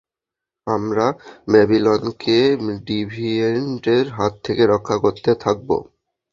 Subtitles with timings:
[0.67, 1.05] আমরা
[1.47, 2.37] ব্যাবিলনকে
[2.85, 5.69] ডিভিয়েন্টদের হাত থেকে রক্ষা করতে থাকব।